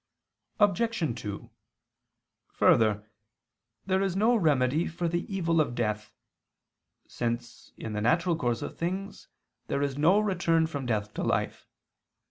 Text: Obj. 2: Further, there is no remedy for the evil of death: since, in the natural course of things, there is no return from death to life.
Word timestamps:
Obj. 0.59 1.21
2: 1.21 1.49
Further, 2.53 3.07
there 3.85 4.01
is 4.01 4.15
no 4.15 4.35
remedy 4.35 4.87
for 4.87 5.07
the 5.07 5.31
evil 5.31 5.61
of 5.61 5.75
death: 5.75 6.11
since, 7.07 7.71
in 7.77 7.93
the 7.93 8.01
natural 8.01 8.35
course 8.35 8.63
of 8.63 8.75
things, 8.79 9.27
there 9.67 9.83
is 9.83 9.99
no 9.99 10.19
return 10.19 10.65
from 10.65 10.87
death 10.87 11.13
to 11.13 11.21
life. 11.23 11.67